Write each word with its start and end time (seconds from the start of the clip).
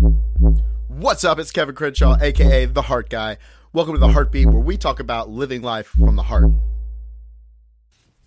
What's 0.00 1.24
up? 1.24 1.38
It's 1.38 1.50
Kevin 1.50 1.74
Crenshaw, 1.74 2.16
aka 2.22 2.64
The 2.64 2.80
Heart 2.80 3.10
Guy. 3.10 3.36
Welcome 3.74 3.92
to 3.94 4.00
The 4.00 4.08
Heartbeat, 4.08 4.46
where 4.46 4.62
we 4.62 4.78
talk 4.78 4.98
about 4.98 5.28
living 5.28 5.60
life 5.60 5.88
from 5.88 6.16
the 6.16 6.22
heart. 6.22 6.50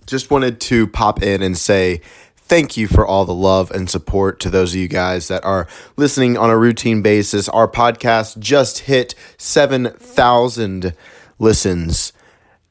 Just 0.06 0.30
wanted 0.30 0.62
to 0.62 0.86
pop 0.86 1.24
in 1.24 1.42
and 1.42 1.58
say 1.58 2.02
thank 2.38 2.78
you 2.78 2.88
for 2.88 3.08
all 3.08 3.26
the 3.26 3.34
love 3.34 3.72
and 3.72 3.90
support 3.90 4.40
to 4.42 4.52
those 4.52 4.76
of 4.76 4.80
you 4.80 4.88
guys 4.88 5.30
that 5.30 5.44
are 5.44 5.68
listening 5.98 6.38
on 6.38 6.52
a 6.52 6.58
routine 6.58 7.02
basis. 7.02 7.50
Our 7.50 7.68
podcast 7.68 8.38
just 8.38 8.80
hit 8.80 9.16
7,000 9.40 10.94
listens. 11.40 12.14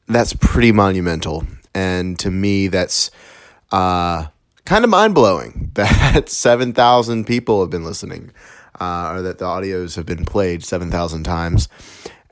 That's 0.07 0.31
pretty 0.31 0.71
monumental. 0.71 1.45
And 1.75 2.17
to 2.19 2.31
me, 2.31 2.69
that's 2.69 3.11
uh, 3.69 4.27
kind 4.63 4.85
of 4.85 4.89
mind 4.89 5.13
blowing 5.13 5.71
that 5.73 6.29
7,000 6.29 7.27
people 7.27 7.59
have 7.59 7.69
been 7.69 7.83
listening 7.83 8.31
uh, 8.79 9.11
or 9.13 9.21
that 9.23 9.37
the 9.39 9.45
audios 9.45 9.95
have 9.95 10.05
been 10.05 10.25
played 10.25 10.63
7,000 10.63 11.23
times. 11.23 11.69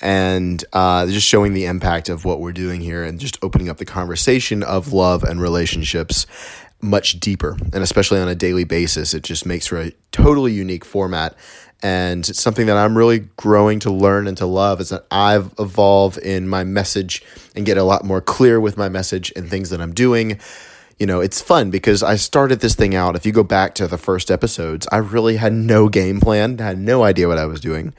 And 0.04 0.64
uh, 0.74 1.06
just 1.06 1.28
showing 1.28 1.54
the 1.54 1.66
impact 1.66 2.10
of 2.10 2.26
what 2.26 2.40
we're 2.40 2.54
doing 2.54 2.82
here 2.82 3.04
and 3.04 3.20
just 3.20 3.38
opening 3.44 3.70
up 3.70 3.78
the 3.78 3.86
conversation 3.86 4.64
of 4.64 4.94
love 4.94 5.24
and 5.24 5.40
relationships 5.40 6.26
much 6.82 7.20
deeper. 7.20 7.56
And 7.72 7.84
especially 7.84 8.20
on 8.20 8.28
a 8.28 8.34
daily 8.34 8.64
basis, 8.64 9.14
it 9.14 9.24
just 9.24 9.46
makes 9.46 9.68
for 9.68 9.80
a 9.80 9.92
totally 10.12 10.54
unique 10.54 10.84
format. 10.84 11.36
And 11.84 12.28
it's 12.28 12.42
something 12.42 12.68
that 12.68 12.78
I'm 12.78 12.98
really 12.98 13.20
growing 13.38 13.80
to 13.82 13.92
learn 13.92 14.28
and 14.28 14.38
to 14.38 14.46
love 14.46 14.82
is 14.82 14.90
that 14.90 15.06
I've 15.10 15.54
evolved 15.58 16.18
in 16.18 16.48
my 16.48 16.64
message 16.64 17.24
and 17.56 17.66
get 17.66 17.78
a 17.78 17.84
lot 17.84 18.04
more 18.04 18.22
clear 18.22 18.60
with 18.60 18.78
my 18.78 18.90
message 18.90 19.32
and 19.36 19.50
things 19.50 19.70
that 19.72 19.82
I'm 19.82 19.94
doing 19.94 20.40
you 21.02 21.08
know, 21.08 21.20
it's 21.20 21.42
fun 21.42 21.72
because 21.72 22.04
I 22.04 22.16
started 22.16 22.60
this 22.60 22.76
thing 22.76 22.94
out. 22.94 23.16
If 23.16 23.26
you 23.26 23.32
go 23.32 23.42
back 23.42 23.74
to 23.74 23.88
the 23.88 23.98
first 23.98 24.30
episodes, 24.30 24.88
I 24.92 24.98
really 24.98 25.38
had 25.38 25.52
no 25.52 25.90
game 25.90 26.22
plan, 26.22 26.60
had 26.60 26.78
no 26.78 27.02
idea 27.02 27.28
what 27.28 27.40
I 27.40 27.48
was 27.48 27.60
doing. 27.60 27.96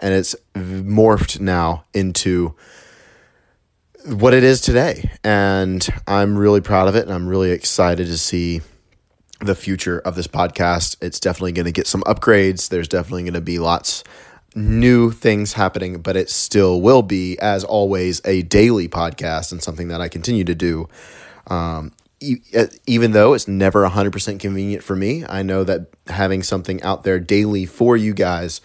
And 0.00 0.12
it's 0.12 0.36
morphed 0.54 1.40
now 1.40 1.84
into 1.94 2.54
what 4.04 4.34
it 4.34 4.44
is 4.44 4.60
today. 4.60 5.10
And 5.24 5.88
I'm 6.06 6.36
really 6.36 6.60
proud 6.60 6.86
of 6.86 6.96
it. 6.96 7.04
And 7.04 7.14
I'm 7.14 7.26
really 7.26 7.50
excited 7.50 8.08
to 8.08 8.18
see 8.18 8.60
the 9.40 9.54
future 9.54 10.00
of 10.00 10.14
this 10.14 10.26
podcast. 10.26 10.96
It's 11.00 11.18
definitely 11.18 11.52
going 11.52 11.64
to 11.64 11.72
get 11.72 11.86
some 11.86 12.02
upgrades. 12.02 12.68
There's 12.68 12.88
definitely 12.88 13.22
going 13.22 13.32
to 13.32 13.40
be 13.40 13.58
lots 13.58 14.04
new 14.54 15.12
things 15.12 15.54
happening, 15.54 16.02
but 16.02 16.14
it 16.14 16.28
still 16.28 16.82
will 16.82 17.02
be, 17.02 17.38
as 17.38 17.64
always, 17.64 18.20
a 18.26 18.42
daily 18.42 18.86
podcast 18.86 19.50
and 19.50 19.62
something 19.62 19.88
that 19.88 20.02
I 20.02 20.08
continue 20.10 20.44
to 20.44 20.54
do. 20.54 20.90
Um, 21.46 21.92
even 22.86 23.12
though 23.12 23.34
it's 23.34 23.48
never 23.48 23.86
100% 23.88 24.38
convenient 24.38 24.82
for 24.82 24.96
me, 24.96 25.24
I 25.28 25.42
know 25.42 25.64
that 25.64 25.88
having 26.06 26.42
something 26.42 26.82
out 26.82 27.04
there 27.04 27.18
daily 27.18 27.66
for 27.66 27.96
you 27.96 28.14
guys 28.14 28.60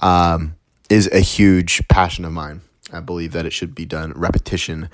um, 0.00 0.56
is 0.88 1.08
a 1.12 1.20
huge 1.20 1.86
passion 1.88 2.24
of 2.24 2.32
mine. 2.32 2.60
I 2.92 3.00
believe 3.00 3.32
that 3.32 3.46
it 3.46 3.52
should 3.52 3.74
be 3.74 3.86
done. 3.86 4.12
Repetition 4.12 4.90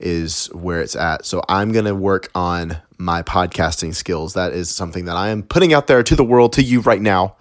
is 0.00 0.46
where 0.48 0.80
it's 0.80 0.94
at. 0.94 1.24
So 1.24 1.42
I'm 1.48 1.72
going 1.72 1.86
to 1.86 1.94
work 1.94 2.30
on 2.34 2.78
my 2.98 3.22
podcasting 3.22 3.94
skills. 3.94 4.34
That 4.34 4.52
is 4.52 4.70
something 4.70 5.06
that 5.06 5.16
I 5.16 5.28
am 5.28 5.42
putting 5.42 5.72
out 5.72 5.86
there 5.86 6.02
to 6.02 6.16
the 6.16 6.24
world, 6.24 6.52
to 6.54 6.62
you 6.62 6.80
right 6.80 7.00
now, 7.00 7.36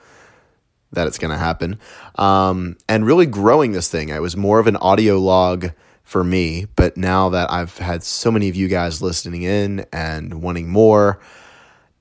that 0.91 1.07
it's 1.07 1.17
going 1.17 1.31
to 1.31 1.37
happen. 1.37 1.79
Um, 2.15 2.77
and 2.87 3.05
really 3.05 3.25
growing 3.25 3.73
this 3.73 3.89
thing. 3.89 4.11
I 4.11 4.19
was 4.19 4.35
more 4.35 4.59
of 4.59 4.67
an 4.67 4.77
audio 4.77 5.19
log 5.19 5.71
for 6.07 6.23
me. 6.23 6.65
But 6.77 6.95
now 6.95 7.27
that 7.29 7.51
I've 7.51 7.77
had 7.79 8.01
so 8.01 8.31
many 8.31 8.47
of 8.47 8.55
you 8.55 8.69
guys 8.69 9.01
listening 9.01 9.43
in 9.43 9.85
and 9.91 10.41
wanting 10.41 10.69
more, 10.69 11.19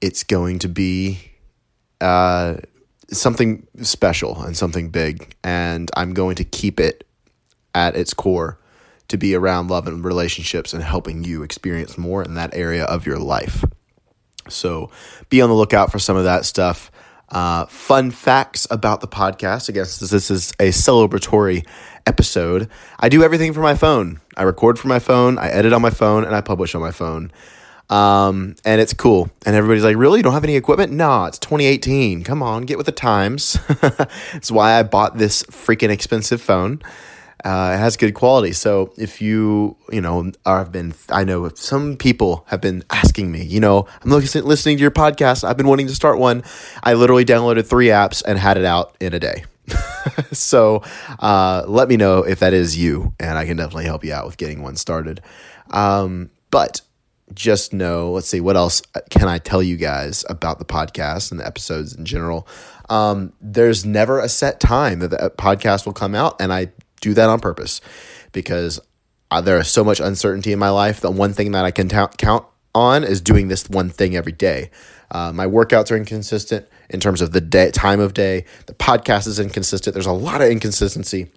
it's 0.01 0.23
going 0.23 0.61
to 0.61 0.69
be 0.69 1.33
uh, 2.01 2.59
something 3.11 3.67
special 3.83 4.41
and 4.43 4.57
something 4.57 4.91
big. 4.91 5.35
And 5.43 5.91
I'm 5.97 6.15
going 6.15 6.37
to 6.37 6.45
keep 6.45 6.79
it 6.79 7.05
at 7.75 7.97
its 7.97 8.15
core 8.15 8.61
to 9.09 9.17
be 9.17 9.35
around 9.35 9.71
love 9.71 9.89
and 9.89 10.05
relationships 10.05 10.73
and 10.73 10.85
helping 10.85 11.25
you 11.25 11.43
experience 11.43 11.99
more 11.99 12.23
in 12.23 12.35
that 12.35 12.55
area 12.55 12.85
of 12.85 13.07
your 13.07 13.19
life. 13.19 13.65
So 14.49 14.89
be 15.31 15.43
on 15.43 15.49
the 15.49 15.57
lookout 15.57 15.91
for 15.91 15.99
some 15.99 16.17
of 16.17 16.23
that 16.23 16.45
stuff. 16.45 16.93
Uh, 17.29 17.67
fun 17.67 18.13
facts 18.13 18.69
about 18.71 19.01
the 19.01 19.09
podcast. 19.09 19.69
I 19.69 19.73
guess 19.73 19.99
this 19.99 20.31
is 20.31 20.53
a 20.61 20.69
celebratory 20.69 21.67
episode. 22.07 22.69
I 22.99 23.09
do 23.09 23.23
everything 23.23 23.53
from 23.53 23.63
my 23.63 23.75
phone. 23.75 24.21
I 24.37 24.43
record 24.43 24.79
from 24.79 24.89
my 24.89 24.99
phone, 24.99 25.39
I 25.39 25.49
edit 25.49 25.73
on 25.73 25.83
my 25.83 25.91
phone, 25.91 26.25
and 26.25 26.35
I 26.35 26.41
publish 26.41 26.75
on 26.75 26.81
my 26.81 26.93
phone. 26.93 27.33
Um, 27.89 28.57
and 28.65 28.81
it's 28.81 28.93
cool. 28.93 29.31
And 29.45 29.55
everybody's 29.55 29.85
like, 29.85 29.97
really? 29.97 30.19
You 30.19 30.23
don't 30.23 30.33
have 30.33 30.45
any 30.45 30.57
equipment? 30.57 30.93
No, 30.93 31.25
it's 31.25 31.39
2018. 31.39 32.25
Come 32.25 32.43
on, 32.43 32.65
get 32.65 32.77
with 32.77 32.87
the 32.87 32.93
times. 32.93 33.59
That's 33.81 34.51
why 34.51 34.79
I 34.79 34.83
bought 34.83 35.19
this 35.19 35.43
freaking 35.45 35.91
expensive 35.91 36.41
phone. 36.41 36.83
Uh, 37.45 37.75
it 37.75 37.79
has 37.79 37.97
good 37.97 38.13
quality. 38.15 38.53
So 38.53 38.93
if 38.97 39.21
you, 39.23 39.77
you 39.93 40.01
know, 40.01 40.33
I've 40.45 40.73
been, 40.73 40.95
I 41.11 41.23
know 41.23 41.49
some 41.51 41.97
people 41.97 42.45
have 42.49 42.61
been 42.61 42.83
asking 42.91 43.31
me, 43.31 43.45
you 43.45 43.61
know, 43.61 43.87
I'm 44.03 44.11
listening 44.11 44.79
to 44.79 44.83
your 44.83 44.91
podcast. 44.91 45.45
I've 45.45 45.57
been 45.57 45.69
wanting 45.69 45.87
to 45.87 45.95
start 45.95 46.19
one. 46.19 46.43
I 46.83 46.95
literally 46.95 47.25
downloaded 47.25 47.67
three 47.67 47.87
apps 47.87 48.23
and 48.27 48.39
had 48.39 48.57
it 48.57 48.65
out 48.65 48.97
in 49.01 49.15
a 49.15 49.21
day. 49.21 49.45
so 50.33 50.83
uh, 51.19 51.65
let 51.67 51.89
me 51.89 51.97
know 51.97 52.23
if 52.23 52.41
that 52.41 52.53
is 52.53 52.77
you, 52.77 53.13
and 53.19 53.39
I 53.39 53.47
can 53.47 53.57
definitely 53.57 53.85
help 53.85 54.05
you 54.05 54.13
out 54.13 54.27
with 54.27 54.37
getting 54.37 54.63
one 54.63 54.77
started. 54.77 55.21
Um, 55.71 56.31
but 56.51 56.81
just 57.35 57.73
know, 57.73 58.13
let's 58.13 58.29
see, 58.29 58.41
what 58.41 58.57
else 58.57 58.83
can 59.11 59.29
I 59.29 59.39
tell 59.39 59.63
you 59.63 59.77
guys 59.77 60.25
about 60.29 60.59
the 60.59 60.65
podcast 60.65 61.31
and 61.31 61.41
the 61.41 61.47
episodes 61.47 61.95
in 61.95 62.05
general? 62.05 62.47
Um, 62.89 63.33
there's 63.41 63.85
never 63.85 64.21
a 64.21 64.29
set 64.29 64.61
time 64.61 65.01
that 65.01 65.11
the 65.11 65.33
podcast 65.37 65.87
will 65.87 65.93
come 65.93 66.15
out, 66.15 66.41
and 66.41 66.53
I 66.53 66.69
do 67.01 67.15
that 67.15 67.29
on 67.29 67.41
purpose 67.41 67.81
because 68.33 68.81
uh, 69.31 69.41
there 69.41 69.59
is 69.59 69.69
so 69.69 69.83
much 69.83 70.01
uncertainty 70.01 70.53
in 70.53 70.59
my 70.59 70.71
life. 70.71 71.01
The 71.01 71.11
one 71.11 71.33
thing 71.33 71.53
that 71.53 71.65
I 71.65 71.71
can 71.71 71.89
ta- 71.89 72.09
count 72.17 72.45
on 72.75 73.05
is 73.05 73.21
doing 73.21 73.49
this 73.49 73.69
one 73.69 73.91
thing 73.91 74.17
every 74.17 74.33
day. 74.33 74.71
Uh, 75.11 75.33
my 75.33 75.47
workouts 75.47 75.91
are 75.91 75.97
inconsistent 75.97 76.67
in 76.91 77.01
terms 77.01 77.21
of 77.21 77.33
the 77.33 77.41
day, 77.41 77.71
time 77.71 78.01
of 78.01 78.15
day. 78.15 78.45
The 78.67 78.75
podcast 78.75 79.27
is 79.27 79.39
inconsistent. 79.39 79.95
There's 79.95 80.07
a 80.07 80.13
lot 80.13 80.41
of 80.41 80.51
inconsistency 80.51 81.31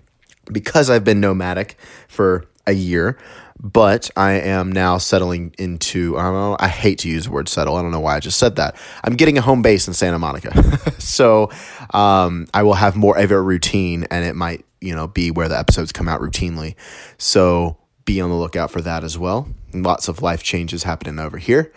because 0.51 0.89
I've 0.89 1.03
been 1.03 1.19
nomadic 1.19 1.77
for 2.07 2.45
a 2.67 2.73
year. 2.73 3.17
But 3.61 4.09
I 4.15 4.33
am 4.33 4.71
now 4.71 4.99
settling 4.99 5.53
into, 5.57 6.17
I 6.17 6.23
don't 6.23 6.33
know, 6.33 6.57
I 6.61 6.69
hate 6.69 6.99
to 6.99 7.09
use 7.09 7.25
the 7.25 7.31
word 7.31 7.49
settle. 7.49 7.75
I 7.75 7.81
don't 7.81 7.91
know 7.91 7.99
why 7.99 8.15
I 8.15 8.21
just 8.21 8.39
said 8.39 8.55
that. 8.55 8.77
I'm 9.03 9.17
getting 9.17 9.37
a 9.37 9.41
home 9.41 9.61
base 9.61 9.85
in 9.85 9.93
Santa 9.93 10.17
Monica. 10.17 10.79
so 10.97 11.51
um, 11.93 12.47
I 12.53 12.63
will 12.63 12.75
have 12.75 12.95
more 12.95 13.17
of 13.17 13.31
a 13.31 13.41
routine 13.41 14.05
and 14.09 14.23
it 14.23 14.33
might, 14.33 14.65
you 14.79 14.95
know, 14.95 15.07
be 15.07 15.29
where 15.29 15.49
the 15.49 15.59
episodes 15.59 15.91
come 15.91 16.07
out 16.07 16.21
routinely. 16.21 16.75
So 17.17 17.77
be 18.05 18.21
on 18.21 18.29
the 18.29 18.35
lookout 18.37 18.71
for 18.71 18.79
that 18.79 19.03
as 19.03 19.17
well. 19.17 19.49
Lots 19.73 20.07
of 20.07 20.21
life 20.21 20.41
changes 20.41 20.83
happening 20.83 21.19
over 21.19 21.37
here 21.37 21.73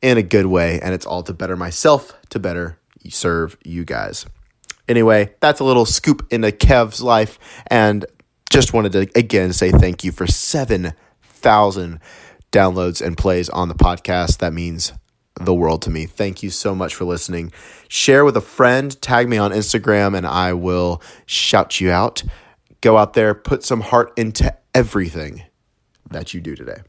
in 0.00 0.16
a 0.16 0.22
good 0.22 0.46
way. 0.46 0.80
And 0.80 0.94
it's 0.94 1.04
all 1.04 1.22
to 1.24 1.34
better 1.34 1.54
myself, 1.54 2.14
to 2.30 2.38
better 2.38 2.78
serve 3.10 3.56
you 3.64 3.84
guys. 3.84 4.26
Anyway, 4.88 5.34
that's 5.40 5.60
a 5.60 5.64
little 5.64 5.86
scoop 5.86 6.26
into 6.30 6.52
Kev's 6.52 7.02
life. 7.02 7.38
And 7.68 8.06
just 8.50 8.72
wanted 8.72 8.92
to 8.92 9.10
again 9.14 9.52
say 9.52 9.72
thank 9.72 10.04
you 10.04 10.12
for 10.12 10.26
7,000 10.26 12.00
downloads 12.52 13.04
and 13.04 13.16
plays 13.16 13.48
on 13.48 13.68
the 13.68 13.74
podcast. 13.74 14.38
That 14.38 14.52
means 14.52 14.92
the 15.40 15.54
world 15.54 15.82
to 15.82 15.90
me. 15.90 16.06
Thank 16.06 16.42
you 16.42 16.50
so 16.50 16.74
much 16.74 16.94
for 16.94 17.04
listening. 17.04 17.52
Share 17.88 18.24
with 18.24 18.36
a 18.36 18.40
friend, 18.40 19.00
tag 19.02 19.28
me 19.28 19.36
on 19.36 19.50
Instagram, 19.50 20.16
and 20.16 20.26
I 20.26 20.52
will 20.54 21.02
shout 21.26 21.80
you 21.80 21.90
out. 21.90 22.22
Go 22.80 22.96
out 22.96 23.14
there, 23.14 23.34
put 23.34 23.64
some 23.64 23.80
heart 23.80 24.12
into 24.16 24.56
everything 24.74 25.42
that 26.10 26.32
you 26.32 26.40
do 26.40 26.54
today. 26.54 26.82